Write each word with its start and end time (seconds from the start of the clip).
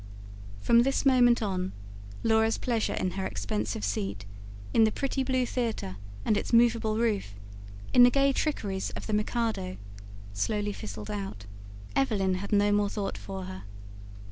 From 0.63 0.81
this 0.81 1.05
moment 1.05 1.43
on, 1.43 1.73
Laura's 2.23 2.57
pleasure 2.57 2.95
in 2.95 3.11
her 3.11 3.27
expensive 3.27 3.85
seat, 3.85 4.25
in 4.73 4.83
the 4.83 4.91
pretty 4.91 5.21
blue 5.23 5.45
theatre 5.45 5.97
and 6.25 6.35
its 6.35 6.51
movable 6.51 6.97
roof, 6.97 7.35
in 7.93 8.01
the 8.01 8.09
gay 8.09 8.33
trickeries 8.33 8.89
of 8.95 9.05
the 9.05 9.13
MIKADO, 9.13 9.77
slowly 10.33 10.73
fizzled 10.73 11.11
out. 11.11 11.45
Evelyn 11.95 12.33
had 12.41 12.51
no 12.51 12.71
more 12.71 12.89
thought 12.89 13.15
for 13.15 13.43
her. 13.43 13.61